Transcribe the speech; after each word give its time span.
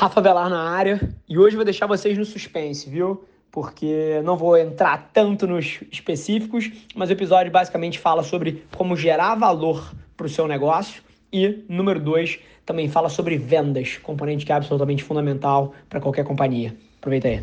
Rafa 0.00 0.20
Velar 0.20 0.48
na 0.48 0.70
área 0.70 1.00
e 1.28 1.36
hoje 1.36 1.56
vou 1.56 1.64
deixar 1.64 1.88
vocês 1.88 2.16
no 2.16 2.24
suspense, 2.24 2.88
viu? 2.88 3.24
Porque 3.50 4.22
não 4.22 4.36
vou 4.36 4.56
entrar 4.56 5.10
tanto 5.12 5.44
nos 5.44 5.80
específicos, 5.90 6.70
mas 6.94 7.10
o 7.10 7.12
episódio 7.14 7.50
basicamente 7.50 7.98
fala 7.98 8.22
sobre 8.22 8.62
como 8.76 8.96
gerar 8.96 9.34
valor 9.34 9.92
para 10.16 10.24
o 10.24 10.28
seu 10.28 10.46
negócio 10.46 11.02
e, 11.32 11.64
número 11.68 11.98
dois, 11.98 12.38
também 12.64 12.88
fala 12.88 13.08
sobre 13.08 13.36
vendas, 13.36 13.96
componente 13.96 14.46
que 14.46 14.52
é 14.52 14.54
absolutamente 14.54 15.02
fundamental 15.02 15.74
para 15.90 16.00
qualquer 16.00 16.24
companhia. 16.24 16.76
Aproveita 16.98 17.26
aí. 17.26 17.42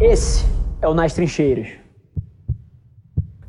Esse 0.00 0.46
é 0.80 0.88
o 0.88 0.94
Nas 0.94 1.12
Trincheiras. 1.12 1.68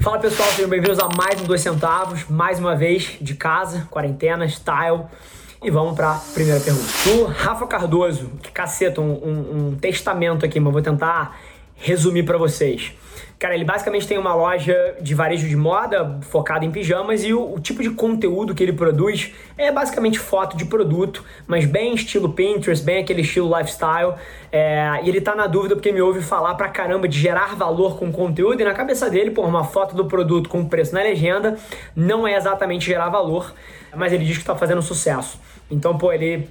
Fala 0.01 0.19
pessoal, 0.19 0.49
sejam 0.49 0.69
bem-vindos 0.69 0.99
a 0.99 1.07
mais 1.15 1.39
um 1.39 1.45
Dois 1.45 1.61
Centavos, 1.61 2.27
mais 2.27 2.59
uma 2.59 2.75
vez 2.75 3.17
de 3.21 3.35
casa, 3.35 3.87
quarentena, 3.89 4.45
style. 4.49 5.05
E 5.63 5.71
vamos 5.71 5.95
para 5.95 6.11
a 6.11 6.19
primeira 6.33 6.59
pergunta. 6.59 6.87
O 7.09 7.25
Rafa 7.25 7.65
Cardoso, 7.67 8.29
que 8.41 8.51
caceta, 8.51 9.01
um, 9.01 9.13
um, 9.13 9.67
um 9.69 9.75
testamento 9.75 10.45
aqui, 10.45 10.59
mas 10.59 10.71
vou 10.71 10.81
tentar 10.81 11.39
resumir 11.75 12.23
para 12.23 12.37
vocês. 12.37 12.93
Cara, 13.45 13.53
ele 13.53 13.63
basicamente 13.63 14.07
tem 14.07 14.17
uma 14.17 14.33
loja 14.33 14.95
de 14.99 15.13
varejo 15.13 15.47
de 15.47 15.55
moda 15.55 16.17
focada 16.21 16.65
em 16.65 16.71
pijamas 16.71 17.23
e 17.23 17.31
o, 17.31 17.53
o, 17.53 17.59
tipo 17.59 17.83
de 17.83 17.91
conteúdo 17.91 18.55
que 18.55 18.63
ele 18.63 18.73
produz 18.73 19.35
é 19.55 19.71
basicamente 19.71 20.17
foto 20.17 20.57
de 20.57 20.65
produto, 20.65 21.23
mas 21.45 21.63
bem 21.63 21.93
estilo 21.93 22.33
Pinterest, 22.33 22.83
bem 22.83 23.03
aquele 23.03 23.21
estilo 23.21 23.55
lifestyle. 23.55 24.15
É, 24.51 24.99
e 25.03 25.09
ele 25.09 25.21
tá 25.21 25.35
na 25.35 25.45
dúvida 25.45 25.75
porque 25.75 25.91
me 25.91 26.01
ouve 26.01 26.23
falar 26.23 26.55
pra 26.55 26.69
caramba 26.69 27.07
de 27.07 27.19
gerar 27.19 27.55
valor 27.55 27.99
com 27.99 28.11
conteúdo 28.11 28.61
e 28.61 28.63
na 28.63 28.73
cabeça 28.73 29.11
dele, 29.11 29.29
pô, 29.29 29.43
uma 29.43 29.63
foto 29.63 29.95
do 29.95 30.05
produto 30.05 30.49
com 30.49 30.65
preço 30.65 30.95
na 30.95 31.03
legenda 31.03 31.55
não 31.95 32.27
é 32.27 32.35
exatamente 32.35 32.83
gerar 32.83 33.09
valor, 33.09 33.53
mas 33.95 34.11
ele 34.11 34.25
diz 34.25 34.39
que 34.39 34.43
tá 34.43 34.55
fazendo 34.55 34.81
sucesso. 34.81 35.39
Então, 35.69 35.95
pô, 35.95 36.11
ele 36.11 36.49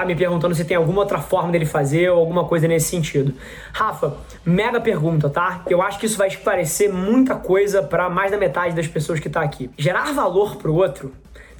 tá 0.00 0.04
me 0.04 0.14
perguntando 0.14 0.54
se 0.54 0.64
tem 0.64 0.76
alguma 0.76 1.00
outra 1.00 1.18
forma 1.18 1.50
dele 1.50 1.64
fazer 1.64 2.10
ou 2.10 2.18
alguma 2.18 2.44
coisa 2.44 2.68
nesse 2.68 2.88
sentido. 2.88 3.32
Rafa, 3.72 4.16
mega 4.44 4.78
pergunta, 4.78 5.30
tá? 5.30 5.62
Eu 5.70 5.80
acho 5.80 5.98
que 5.98 6.04
isso 6.04 6.18
vai 6.18 6.28
esclarecer 6.28 6.92
muita 6.92 7.34
coisa 7.34 7.82
para 7.82 8.10
mais 8.10 8.30
da 8.30 8.36
metade 8.36 8.76
das 8.76 8.86
pessoas 8.86 9.18
que 9.18 9.30
tá 9.30 9.40
aqui. 9.40 9.70
Gerar 9.78 10.12
valor 10.12 10.56
pro 10.56 10.74
outro 10.74 11.12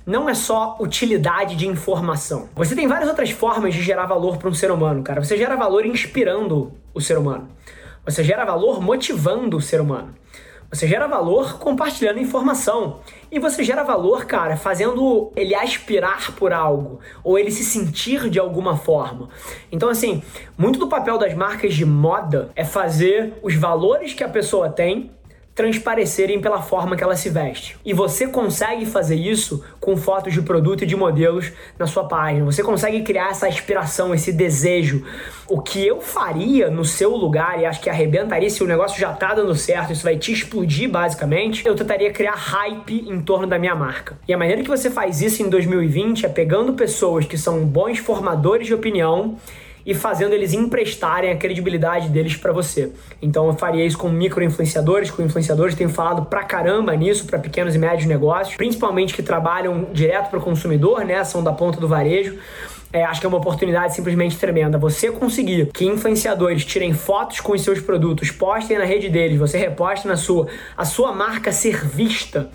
não 0.05 0.29
é 0.29 0.35
só 0.35 0.77
utilidade 0.79 1.57
de 1.57 1.67
informação. 1.67 2.49
Você 2.55 2.77
tem 2.77 2.87
várias 2.87 3.09
outras 3.09 3.31
formas 3.31 3.75
de 3.75 3.83
gerar 3.83 4.05
valor 4.05 4.37
para 4.37 4.49
um 4.49 4.55
ser 4.55 4.71
humano, 4.71 5.03
cara. 5.03 5.25
Você 5.25 5.37
gera 5.37 5.57
valor 5.57 5.87
inspirando 5.87 6.73
o 6.93 7.01
ser 7.01 7.17
humano. 7.17 7.49
Você 8.05 8.23
gera 8.23 8.45
valor 8.45 8.83
motivando 8.83 9.57
o 9.57 9.61
ser 9.63 9.81
humano. 9.81 10.15
Você 10.71 10.87
gera 10.87 11.07
valor 11.07 11.59
compartilhando 11.59 12.19
informação. 12.19 13.01
E 13.31 13.39
você 13.39 13.63
gera 13.63 13.83
valor, 13.83 14.25
cara, 14.25 14.57
fazendo 14.57 15.33
ele 15.37 15.55
aspirar 15.55 16.33
por 16.33 16.53
algo 16.53 17.01
ou 17.23 17.39
ele 17.39 17.51
se 17.51 17.65
sentir 17.65 18.29
de 18.29 18.39
alguma 18.39 18.77
forma. 18.77 19.29
Então, 19.71 19.89
assim, 19.89 20.23
muito 20.59 20.79
do 20.79 20.89
papel 20.89 21.19
das 21.19 21.35
marcas 21.35 21.75
de 21.75 21.85
moda 21.85 22.51
é 22.57 22.65
fazer 22.65 23.35
os 23.43 23.55
valores 23.55 24.13
que 24.13 24.25
a 24.25 24.29
pessoa 24.29 24.69
tem 24.69 25.11
transparecerem 25.57 26.39
pela 26.39 26.61
forma 26.61 26.95
que 26.97 27.03
ela 27.03 27.17
se 27.17 27.31
veste. 27.31 27.79
E 27.83 27.95
você 27.95 28.27
consegue 28.27 28.85
fazer 28.85 29.15
isso 29.15 29.65
com 29.81 29.97
fotos 29.97 30.35
de 30.35 30.43
produto 30.43 30.85
e 30.85 30.87
de 30.87 30.95
modelos 30.95 31.51
na 31.79 31.87
sua 31.87 32.05
página. 32.05 32.45
Você 32.45 32.63
consegue 32.63 33.01
criar 33.01 33.31
essa 33.31 33.49
aspiração, 33.49 34.15
esse 34.15 34.31
desejo. 34.31 35.03
O 35.49 35.63
que 35.63 35.85
eu 35.85 36.03
faria 36.03 36.69
no 36.69 36.85
seu 36.85 37.17
lugar, 37.17 37.59
e 37.59 37.65
acho 37.65 37.81
que 37.81 37.89
arrebentaria 37.89 38.51
se 38.51 38.63
o 38.63 38.67
negócio 38.67 39.01
já 39.01 39.15
tá 39.15 39.33
dando 39.33 39.55
certo, 39.55 39.95
isso 39.95 40.05
vai 40.05 40.19
te 40.19 40.31
explodir 40.31 40.91
basicamente, 40.91 41.67
eu 41.67 41.75
tentaria 41.75 42.13
criar 42.13 42.35
hype 42.35 43.09
em 43.09 43.23
torno 43.23 43.47
da 43.47 43.59
minha 43.59 43.75
marca. 43.75 44.19
E 44.29 44.35
a 44.35 44.37
maneira 44.37 44.63
que 44.63 44.69
você 44.69 44.91
faz 44.91 45.23
isso 45.23 45.43
em 45.43 45.49
2020 45.49 46.27
é 46.27 46.29
pegando 46.29 46.75
pessoas 46.75 47.25
que 47.25 47.39
são 47.39 47.65
bons 47.65 47.99
formadores 47.99 48.67
de 48.67 48.75
opinião 48.75 49.39
e 49.87 49.95
fazendo 49.95 50.33
eles 50.33 50.53
emprestarem 50.53 51.31
a 51.31 51.37
credibilidade 51.37 52.09
deles 52.09 52.37
para 52.37 52.53
você. 52.53 52.91
Então 53.23 53.47
eu 53.47 53.55
faria 53.55 53.87
isso 53.87 53.97
com 53.97 54.09
micro-influenciadores, 54.09 55.13
com 55.13 55.23
influenciadores, 55.23 55.77
tenho 55.77 55.89
falado 55.89 56.27
pra 56.27 56.43
caramba 56.43 56.95
nisso 56.97 57.25
para 57.25 57.39
pequenos 57.39 57.77
e 57.77 57.79
médios 57.79 58.07
negócios, 58.07 58.57
principalmente 58.57 59.15
que 59.15 59.23
trabalham 59.23 59.87
direto 59.93 60.29
para 60.29 60.41
o 60.41 60.43
consumidor, 60.43 61.05
né, 61.05 61.23
são 61.23 61.43
da 61.43 61.53
ponta 61.53 61.79
do 61.79 61.87
varejo. 61.87 62.37
É, 62.93 63.05
acho 63.05 63.21
que 63.21 63.27
é 63.27 63.29
uma 63.29 63.39
oportunidade 63.39 63.95
simplesmente 63.95 64.39
tremenda. 64.39 64.79
Você 64.79 65.11
conseguir 65.11 65.67
que 65.73 65.85
influenciadores 65.85 66.65
tirem 66.65 66.95
fotos 66.95 67.41
com 67.41 67.53
os 67.53 67.63
seus 67.63 67.81
produtos, 67.81 68.31
postem 68.31 68.79
na 68.79 68.85
rede 68.85 69.09
deles, 69.09 69.39
você 69.39 69.59
reposte 69.59 70.07
na 70.07 70.17
sua, 70.17 70.47
a 70.77 70.85
sua 70.85 71.13
marca 71.13 71.53
ser 71.53 71.85
vista 71.85 72.49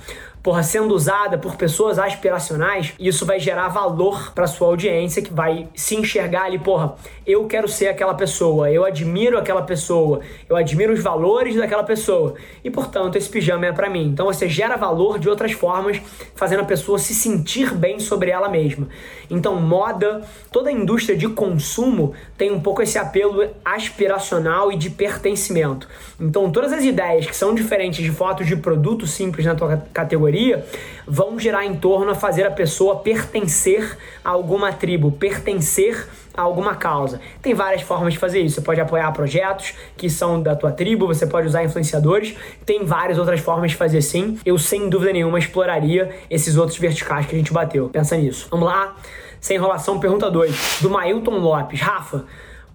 porra, 0.44 0.64
sendo 0.64 0.94
usada 0.96 1.38
por 1.38 1.56
pessoas 1.56 2.00
aspiracionais, 2.00 2.94
isso 3.00 3.26
vai 3.26 3.40
gerar 3.40 3.68
valor 3.68 4.34
para 4.34 4.48
sua 4.48 4.68
audiência 4.68 5.22
que 5.22 5.32
vai 5.32 5.68
se 5.76 5.96
enxergar 5.96 6.46
ali, 6.46 6.58
porra, 6.58 6.96
eu 7.26 7.46
quero 7.46 7.68
ser 7.68 7.88
aquela 7.88 8.14
pessoa, 8.14 8.72
eu 8.72 8.84
admiro 8.84 9.38
aquela 9.38 9.62
pessoa, 9.62 10.22
eu 10.50 10.56
admiro 10.56 10.94
os 10.94 11.02
valores 11.02 11.56
daquela 11.56 11.84
pessoa 11.84 12.34
e, 12.64 12.72
portanto, 12.72 13.18
esse 13.18 13.30
pijama 13.30 13.68
é 13.68 13.72
para 13.72 13.90
mim. 13.90 14.08
Então 14.08 14.26
você 14.26 14.50
gera 14.50 14.76
valor 14.76 15.20
de 15.20 15.30
outras 15.30 15.52
formas, 15.52 16.02
fazendo 16.36 16.62
a 16.62 16.66
pessoa 16.66 16.98
se 16.98 17.14
sentir 17.14 17.74
bem 17.76 18.00
sobre 18.00 18.32
ela 18.32 18.50
mesma. 18.50 18.88
Então, 19.30 19.56
moda, 19.62 20.22
toda 20.52 20.70
a 20.70 20.74
indústria 20.74 21.16
de 21.16 21.28
consumo 21.30 22.14
tem 22.38 22.52
um 22.52 22.60
pouco 22.60 22.82
esse 22.82 22.98
apelo 22.98 23.48
aspiracional 23.64 24.72
e 24.72 24.76
de 24.76 24.90
pertencimento. 24.90 25.88
Então, 26.20 26.52
todas 26.52 26.74
as 26.74 26.84
ideias 26.84 27.28
que 27.28 27.36
são 27.36 27.54
diferentes 27.54 28.04
de 28.04 28.12
fotos 28.12 28.48
de 28.48 28.56
produto 28.56 29.06
simples 29.06 29.46
na 29.46 29.56
tua 29.56 29.78
categoria 29.94 30.31
categoria 30.32 30.66
vão 31.06 31.38
girar 31.38 31.66
em 31.66 31.76
torno 31.76 32.12
a 32.12 32.16
fazer 32.16 32.46
a 32.46 32.52
pessoa 32.52 32.98
pertencer 33.00 33.98
a 34.24 34.30
alguma 34.30 34.72
tribo, 34.72 35.12
pertencer 35.12 36.08
a 36.34 36.42
alguma 36.42 36.76
causa. 36.76 37.20
Tem 37.42 37.54
várias 37.54 37.82
formas 37.82 38.14
de 38.14 38.20
fazer 38.20 38.40
isso. 38.40 38.56
Você 38.56 38.62
pode 38.62 38.80
apoiar 38.80 39.12
projetos 39.12 39.74
que 39.98 40.10
são 40.10 40.42
da 40.42 40.56
tua 40.56 40.72
tribo, 40.72 41.06
você 41.06 41.28
pode 41.28 41.48
usar 41.48 41.64
influenciadores, 41.64 42.36
tem 42.66 42.86
várias 42.86 43.18
outras 43.18 43.42
formas 43.42 43.72
de 43.72 43.78
fazer 43.78 44.02
sim. 44.02 44.40
Eu 44.46 44.58
sem 44.58 44.90
dúvida 44.90 45.12
nenhuma 45.12 45.38
exploraria 45.38 46.10
esses 46.30 46.56
outros 46.56 46.78
verticais 46.78 47.26
que 47.26 47.36
a 47.36 47.38
gente 47.38 47.52
bateu. 47.52 47.90
Pensa 47.90 48.16
nisso. 48.16 48.48
Vamos 48.50 48.66
lá. 48.66 48.96
Sem 49.42 49.58
enrolação, 49.58 50.00
pergunta 50.00 50.30
2, 50.30 50.80
do 50.82 50.90
Mailton 50.90 51.40
Lopes. 51.40 51.82
Rafa, 51.82 52.26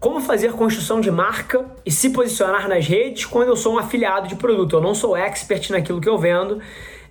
como 0.00 0.21
fazer 0.21 0.53
construção 0.53 1.00
de 1.00 1.11
marca 1.11 1.65
e 1.84 1.91
se 1.91 2.11
posicionar 2.11 2.69
nas 2.69 2.87
redes 2.87 3.25
quando 3.25 3.49
eu 3.49 3.56
sou 3.56 3.75
um 3.75 3.78
afiliado 3.78 4.28
de 4.28 4.34
produto? 4.34 4.77
Eu 4.77 4.81
não 4.81 4.95
sou 4.95 5.16
expert 5.16 5.71
naquilo 5.71 6.00
que 6.00 6.09
eu 6.09 6.19
vendo 6.19 6.61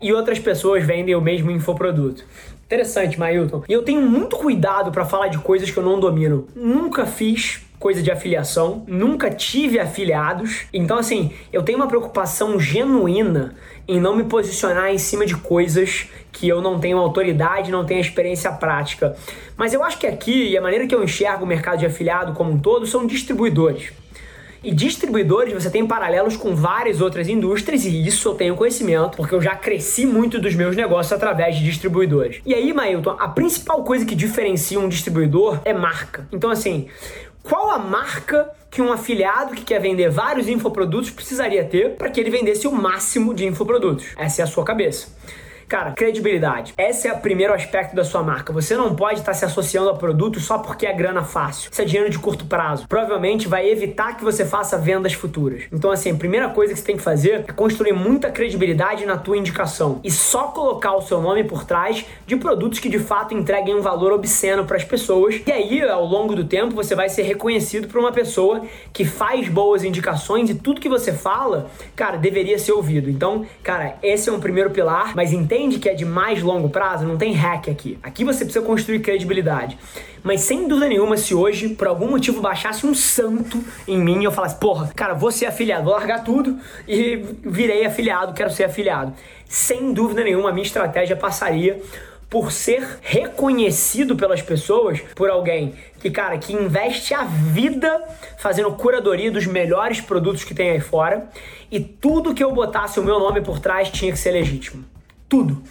e 0.02 0.14
outras 0.14 0.40
pessoas 0.40 0.84
vendem 0.84 1.16
o 1.16 1.22
mesmo 1.22 1.52
infoproduto. 1.52 2.24
Interessante, 2.66 3.20
Mailton. 3.20 3.64
E 3.70 3.74
eu 3.74 3.84
tenho 3.84 4.02
muito 4.02 4.36
cuidado 4.38 4.92
para 4.92 5.06
falar 5.06 5.28
de 5.28 5.38
coisas 5.38 5.70
que 5.70 5.78
eu 5.78 5.84
não 5.84 6.00
domino. 6.00 6.48
Nunca 6.56 7.06
fiz 7.06 7.62
coisa 7.78 8.02
de 8.02 8.10
afiliação, 8.10 8.84
nunca 8.88 9.30
tive 9.30 9.80
afiliados. 9.80 10.66
Então, 10.74 10.98
assim, 10.98 11.32
eu 11.54 11.62
tenho 11.62 11.78
uma 11.78 11.88
preocupação 11.88 12.60
genuína 12.60 13.54
em 13.88 14.00
não 14.00 14.16
me 14.16 14.24
posicionar 14.24 14.90
em 14.90 14.98
cima 14.98 15.26
de 15.26 15.36
coisas 15.36 16.08
que 16.32 16.48
eu 16.48 16.62
não 16.62 16.80
tenho 16.80 16.98
autoridade, 16.98 17.72
não 17.72 17.86
tenho 17.86 18.02
experiência 18.02 18.52
prática. 18.52 19.16
Mas 19.56 19.74
eu 19.74 19.84
acho 19.84 20.00
que 20.00 20.08
aqui, 20.08 20.50
e 20.50 20.58
a 20.58 20.62
maneira 20.62 20.88
que 20.88 20.96
eu 20.96 21.04
enxergo 21.04 21.44
o 21.44 21.48
mercado 21.48 21.80
de 21.80 21.86
afiliado 21.86 22.34
como 22.34 22.52
um 22.52 22.58
todo, 22.58 22.88
são 22.88 23.06
distribuidores. 23.06 23.94
E 24.66 24.72
distribuidores, 24.74 25.54
você 25.54 25.70
tem 25.70 25.86
paralelos 25.86 26.36
com 26.36 26.56
várias 26.56 27.00
outras 27.00 27.30
indústrias, 27.30 27.86
e 27.86 28.08
isso 28.08 28.28
eu 28.30 28.34
tenho 28.34 28.56
conhecimento, 28.56 29.16
porque 29.16 29.36
eu 29.36 29.40
já 29.40 29.56
cresci 29.56 30.08
muito 30.08 30.40
dos 30.40 30.56
meus 30.56 30.76
negócios 30.76 31.14
através 31.14 31.56
de 31.56 31.64
distribuidores. 31.64 32.42
E 32.44 32.52
aí, 32.52 32.74
Mailton, 32.74 33.16
a 33.20 33.28
principal 33.28 33.84
coisa 33.84 34.04
que 34.04 34.16
diferencia 34.16 34.80
um 34.80 34.90
distribuidor 34.90 35.60
é 35.64 35.72
marca. 35.72 36.28
Então, 36.32 36.50
assim, 36.50 36.88
qual 37.44 37.70
a 37.70 37.78
marca 37.78 38.50
que 38.72 38.82
um 38.82 38.92
afiliado 38.92 39.54
que 39.54 39.64
quer 39.64 39.80
vender 39.80 40.10
vários 40.10 40.48
infoprodutos 40.48 41.12
precisaria 41.12 41.64
ter 41.64 41.92
para 41.92 42.10
que 42.10 42.20
ele 42.20 42.32
vendesse 42.32 42.68
o 42.68 42.72
máximo 42.72 43.36
de 43.36 43.46
infoprodutos? 43.46 44.08
Essa 44.18 44.42
é 44.42 44.46
a 44.46 44.48
sua 44.48 44.66
cabeça. 44.66 45.10
Cara, 45.68 45.92
credibilidade. 45.92 46.74
Esse 46.78 47.08
é 47.08 47.14
o 47.14 47.18
primeiro 47.18 47.54
aspecto 47.54 47.96
da 47.96 48.04
sua 48.04 48.22
marca. 48.22 48.54
Você 48.54 48.76
não 48.78 48.96
pode 48.96 49.20
estar 49.20 49.34
se 49.34 49.46
associando 49.46 49.90
a 49.90 49.96
produto 49.96 50.40
só 50.40 50.60
porque 50.60 50.86
é 50.86 50.94
grana 50.94 51.24
fácil. 51.24 51.72
Isso 51.72 51.82
é 51.82 51.86
dinheiro 51.86 52.10
de 52.10 52.20
curto 52.20 52.46
prazo. 52.46 52.88
Provavelmente 52.88 53.48
vai 53.48 53.68
evitar 53.68 54.16
que 54.16 54.24
você 54.24 54.46
faça 54.46 54.78
vendas 54.78 55.14
futuras. 55.14 55.64
Então, 55.72 55.92
assim, 55.92 56.12
a 56.12 56.16
primeira 56.16 56.50
coisa 56.50 56.74
que 56.74 56.80
você 56.80 56.86
tem 56.86 56.98
que 56.98 57.02
fazer 57.02 57.46
é 57.48 57.52
construir 57.52 57.94
muita 57.94 58.30
credibilidade 58.30 59.06
na 59.06 59.18
tua 59.18 59.38
indicação 59.38 60.00
e 60.04 60.12
só 60.12 60.44
colocar 60.44 60.96
o 60.96 61.02
seu 61.02 61.20
nome 61.20 61.44
por 61.44 61.64
trás 61.64 62.06
de 62.28 62.36
produtos 62.36 62.80
que 62.80 62.90
de 62.90 63.00
fato 63.00 63.34
entreguem 63.34 63.76
um 63.76 63.82
valor 63.82 64.14
obsceno 64.14 64.66
para 64.66 64.78
as 64.78 64.84
pessoas. 64.84 65.42
E 65.48 65.52
aí, 65.52 65.82
ao 65.82 66.06
longo 66.06 66.36
do 66.36 66.44
tempo, 66.44 66.76
você 66.76 66.94
vai 66.94 67.10
ser 67.10 67.24
reconhecido 67.24 67.88
por 67.88 68.00
uma 68.00 68.12
pessoa 68.12 68.62
que 68.94 69.04
faz 69.04 69.50
boas 69.50 69.84
indicações 69.84 70.50
e 70.50 70.56
tudo 70.56 70.80
que 70.80 70.90
você 70.90 71.12
fala, 71.12 71.72
cara, 71.96 72.18
deveria 72.18 72.60
ser 72.60 72.74
ouvido. 72.74 73.10
Então, 73.10 73.46
cara, 73.64 73.96
esse 74.04 74.30
é 74.30 74.32
um 74.32 74.40
primeiro 74.40 74.70
pilar, 74.70 75.16
mas 75.16 75.34
entende 75.34 75.55
entende 75.56 75.80
que 75.80 75.88
é 75.88 75.94
de 75.94 76.04
mais 76.04 76.42
longo 76.42 76.70
prazo, 76.70 77.06
não 77.06 77.18
tem 77.18 77.34
hack 77.34 77.70
aqui. 77.70 77.98
Aqui 78.04 78.24
você 78.24 78.44
precisa 78.44 78.64
construir 78.64 79.00
credibilidade. 79.00 79.78
Mas 80.22 80.42
sem 80.42 80.68
dúvida 80.68 80.90
nenhuma, 80.90 81.16
se 81.16 81.34
hoje, 81.34 81.70
por 81.70 81.88
algum 81.88 82.10
motivo, 82.10 82.42
baixasse 82.42 82.86
um 82.86 82.94
santo 82.94 83.64
em 83.88 83.98
mim 83.98 84.24
eu 84.24 84.32
falasse, 84.32 84.60
porra, 84.60 84.92
cara, 84.96 85.14
vou 85.14 85.32
ser 85.32 85.46
afiliado, 85.46 85.86
vou 85.86 85.94
largar 85.94 86.24
tudo 86.24 86.58
e 86.88 87.18
virei 87.44 87.86
afiliado, 87.86 88.34
quero 88.34 88.52
ser 88.52 88.66
afiliado. 88.66 89.14
Sem 89.48 89.94
dúvida 89.94 90.24
nenhuma, 90.24 90.50
a 90.50 90.54
minha 90.54 90.66
estratégia 90.66 91.16
passaria 91.16 91.82
por 92.30 92.52
ser 92.52 93.00
reconhecido 93.02 94.16
pelas 94.16 94.42
pessoas 94.42 95.00
por 95.16 95.30
alguém 95.30 95.76
que, 96.00 96.10
cara, 96.10 96.38
que 96.38 96.54
investe 96.54 97.14
a 97.14 97.24
vida 97.24 98.04
fazendo 98.40 98.72
curadoria 98.74 99.32
dos 99.32 99.46
melhores 99.46 100.02
produtos 100.02 100.44
que 100.44 100.54
tem 100.54 100.72
aí 100.72 100.82
fora 100.82 101.30
e 101.72 101.80
tudo 101.80 102.34
que 102.34 102.44
eu 102.44 102.52
botasse 102.52 103.00
o 103.00 103.04
meu 103.04 103.20
nome 103.20 103.42
por 103.42 103.60
trás 103.60 103.90
tinha 103.90 104.12
que 104.12 104.18
ser 104.18 104.32
legítimo. 104.32 104.95
Tudo. 105.28 105.62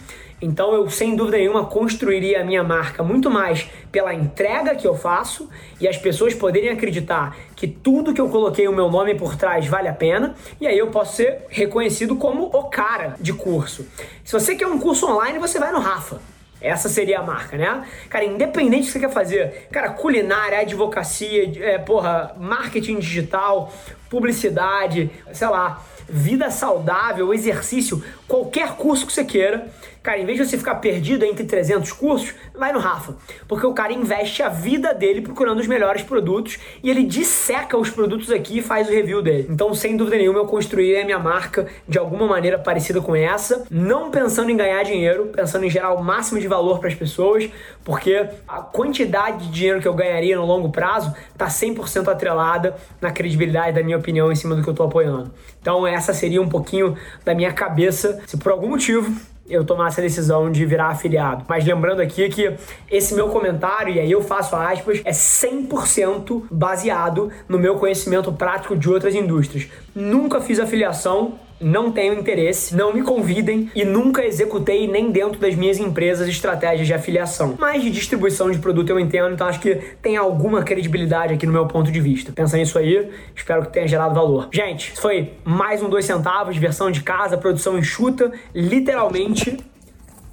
Então 0.41 0.73
eu, 0.73 0.89
sem 0.89 1.15
dúvida 1.15 1.37
nenhuma, 1.37 1.65
construiria 1.65 2.41
a 2.41 2.43
minha 2.43 2.63
marca 2.63 3.01
muito 3.01 3.31
mais 3.31 3.67
pela 3.91 4.13
entrega 4.13 4.75
que 4.75 4.85
eu 4.85 4.93
faço 4.93 5.49
e 5.79 5.87
as 5.87 5.97
pessoas 5.97 6.33
poderem 6.33 6.69
acreditar 6.69 7.35
que 7.55 7.67
tudo 7.67 8.13
que 8.13 8.19
eu 8.19 8.27
coloquei 8.29 8.67
o 8.67 8.75
meu 8.75 8.91
nome 8.91 9.15
por 9.15 9.37
trás 9.37 9.65
vale 9.65 9.87
a 9.87 9.93
pena 9.93 10.35
e 10.59 10.67
aí 10.67 10.77
eu 10.77 10.87
posso 10.87 11.15
ser 11.15 11.45
reconhecido 11.49 12.17
como 12.17 12.43
o 12.47 12.63
cara 12.65 13.15
de 13.19 13.31
curso. 13.31 13.87
Se 14.23 14.33
você 14.33 14.55
quer 14.55 14.67
um 14.67 14.77
curso 14.77 15.07
online, 15.07 15.39
você 15.39 15.57
vai 15.57 15.71
no 15.71 15.79
Rafa. 15.79 16.19
Essa 16.61 16.89
seria 16.89 17.19
a 17.19 17.23
marca, 17.23 17.57
né? 17.57 17.85
Cara, 18.09 18.25
independente 18.25 18.83
do 18.83 18.85
que 18.87 18.91
você 18.93 18.99
quer 18.99 19.11
fazer, 19.11 19.67
cara, 19.71 19.89
culinária, 19.91 20.59
advocacia, 20.59 21.51
é, 21.63 21.77
porra, 21.77 22.33
marketing 22.39 22.99
digital, 22.99 23.71
publicidade, 24.15 25.11
sei 25.33 25.49
lá, 25.49 25.83
vida 26.07 26.49
saudável, 26.49 27.33
exercício, 27.33 28.01
qualquer 28.27 28.75
curso 28.75 29.05
que 29.05 29.11
você 29.11 29.25
queira, 29.25 29.67
cara, 30.01 30.19
em 30.19 30.25
vez 30.25 30.37
de 30.37 30.45
você 30.45 30.57
ficar 30.57 30.75
perdido 30.75 31.25
entre 31.25 31.43
300 31.43 31.91
cursos, 31.91 32.35
vai 32.53 32.71
no 32.71 32.77
Rafa. 32.77 33.15
Porque 33.47 33.65
o 33.65 33.73
cara 33.73 33.91
investe 33.91 34.43
a 34.43 34.49
vida 34.49 34.93
dele 34.93 35.21
procurando 35.21 35.59
os 35.59 35.67
melhores 35.67 36.03
produtos 36.03 36.59
e 36.83 36.91
ele 36.91 37.03
disseca 37.03 37.75
os 37.75 37.89
produtos 37.89 38.31
aqui 38.31 38.59
e 38.59 38.61
faz 38.61 38.87
o 38.87 38.91
review 38.91 39.23
dele. 39.23 39.47
Então, 39.49 39.73
sem 39.73 39.97
dúvida 39.97 40.17
nenhuma, 40.17 40.39
eu 40.39 40.45
construí 40.45 40.95
a 40.95 41.03
minha 41.03 41.17
marca 41.17 41.65
de 41.87 41.97
alguma 41.97 42.27
maneira 42.27 42.59
parecida 42.59 43.01
com 43.01 43.15
essa, 43.15 43.65
não 43.71 44.11
pensando 44.11 44.51
em 44.51 44.57
ganhar 44.57 44.83
dinheiro, 44.83 45.31
pensando 45.35 45.65
em 45.65 45.69
gerar 45.71 45.93
o 45.93 46.03
máximo 46.03 46.39
de 46.39 46.47
valor 46.47 46.77
para 46.77 46.89
as 46.89 46.95
pessoas, 46.95 47.49
porque 47.83 48.27
a 48.47 48.61
quantidade 48.61 49.45
de 49.45 49.51
dinheiro 49.51 49.81
que 49.81 49.87
eu 49.87 49.93
ganharia 49.93 50.35
no 50.35 50.45
longo 50.45 50.69
prazo 50.69 51.15
está 51.31 51.47
100% 51.47 52.07
atrelada 52.07 52.75
na 53.01 53.11
credibilidade 53.11 53.75
da 53.75 53.83
minha 53.83 53.97
opinião 54.05 54.31
em 54.31 54.35
cima 54.35 54.55
do 54.55 54.61
que 54.61 54.69
eu 54.69 54.73
estou 54.73 54.85
apoiando. 54.85 55.31
Então, 55.59 55.85
essa 55.87 56.13
seria 56.13 56.41
um 56.41 56.47
pouquinho 56.47 56.95
da 57.23 57.33
minha 57.33 57.51
cabeça, 57.51 58.21
se 58.27 58.37
por 58.37 58.51
algum 58.51 58.69
motivo 58.69 59.11
eu 59.47 59.63
tomasse 59.63 59.99
a 59.99 60.03
decisão 60.03 60.51
de 60.51 60.65
virar 60.65 60.87
afiliado. 60.87 61.45
Mas 61.47 61.63
lembrando 61.65 62.01
aqui 62.01 62.27
que 62.29 62.55
esse 62.89 63.13
meu 63.13 63.29
comentário, 63.29 63.93
e 63.93 63.99
aí 63.99 64.11
eu 64.11 64.21
faço 64.21 64.55
aspas, 64.55 65.01
é 65.05 65.11
100% 65.11 66.45
baseado 66.49 67.31
no 67.47 67.59
meu 67.59 67.75
conhecimento 67.75 68.33
prático 68.33 68.75
de 68.75 68.89
outras 68.89 69.13
indústrias. 69.13 69.67
Nunca 69.93 70.41
fiz 70.41 70.59
afiliação, 70.59 71.33
não 71.59 71.91
tenho 71.91 72.13
interesse, 72.19 72.75
não 72.75 72.93
me 72.93 73.01
convidem 73.01 73.71
e 73.73 73.85
nunca 73.85 74.25
executei 74.25 74.87
nem 74.87 75.11
dentro 75.11 75.39
das 75.39 75.55
minhas 75.55 75.79
empresas 75.79 76.27
estratégias 76.27 76.87
de 76.87 76.93
afiliação. 76.93 77.55
Mas 77.59 77.81
de 77.81 77.89
distribuição 77.89 78.51
de 78.51 78.59
produto 78.59 78.89
eu 78.89 78.99
entendo, 78.99 79.33
então 79.33 79.47
acho 79.47 79.59
que 79.59 79.75
tem 80.01 80.17
alguma 80.17 80.63
credibilidade 80.63 81.33
aqui 81.33 81.45
no 81.45 81.53
meu 81.53 81.65
ponto 81.67 81.91
de 81.91 81.99
vista. 81.99 82.31
Pensa 82.31 82.57
nisso 82.57 82.77
aí, 82.77 83.09
espero 83.35 83.63
que 83.63 83.73
tenha 83.73 83.87
gerado 83.87 84.13
valor. 84.13 84.49
Gente, 84.51 84.93
isso 84.93 85.01
foi 85.01 85.33
mais 85.43 85.81
um 85.81 85.89
2 85.89 86.05
centavos, 86.05 86.57
versão 86.57 86.91
de 86.91 87.01
casa, 87.01 87.37
produção 87.37 87.77
enxuta, 87.77 88.31
literalmente 88.53 89.57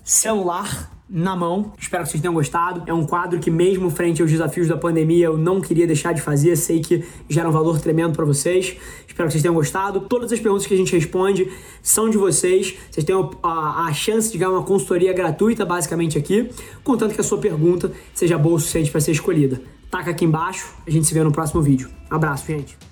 celular 0.04 0.91
na 1.08 1.36
mão. 1.36 1.72
Espero 1.78 2.04
que 2.04 2.10
vocês 2.10 2.20
tenham 2.20 2.34
gostado. 2.34 2.82
É 2.86 2.92
um 2.92 3.04
quadro 3.04 3.38
que, 3.38 3.50
mesmo 3.50 3.90
frente 3.90 4.22
aos 4.22 4.30
desafios 4.30 4.68
da 4.68 4.76
pandemia, 4.76 5.26
eu 5.26 5.36
não 5.36 5.60
queria 5.60 5.86
deixar 5.86 6.12
de 6.12 6.20
fazer. 6.20 6.56
Sei 6.56 6.80
que 6.80 7.04
gera 7.28 7.48
um 7.48 7.52
valor 7.52 7.80
tremendo 7.80 8.14
para 8.14 8.24
vocês. 8.24 8.76
Espero 9.06 9.28
que 9.28 9.32
vocês 9.32 9.42
tenham 9.42 9.54
gostado. 9.54 10.00
Todas 10.00 10.32
as 10.32 10.40
perguntas 10.40 10.66
que 10.66 10.74
a 10.74 10.76
gente 10.76 10.92
responde 10.94 11.52
são 11.82 12.08
de 12.08 12.16
vocês. 12.16 12.74
Vocês 12.90 13.04
têm 13.04 13.14
a, 13.42 13.86
a 13.86 13.92
chance 13.92 14.32
de 14.32 14.38
ganhar 14.38 14.50
uma 14.50 14.62
consultoria 14.62 15.12
gratuita, 15.12 15.64
basicamente, 15.64 16.16
aqui, 16.16 16.50
contanto 16.82 17.14
que 17.14 17.20
a 17.20 17.24
sua 17.24 17.38
pergunta 17.38 17.92
seja 18.14 18.38
boa 18.38 18.56
o 18.56 18.58
suficiente 18.58 18.90
para 18.90 19.00
ser 19.00 19.12
escolhida. 19.12 19.60
Taca 19.90 20.10
aqui 20.10 20.24
embaixo. 20.24 20.72
A 20.86 20.90
gente 20.90 21.06
se 21.06 21.12
vê 21.12 21.22
no 21.22 21.32
próximo 21.32 21.60
vídeo. 21.60 21.90
Abraço, 22.08 22.46
gente. 22.46 22.91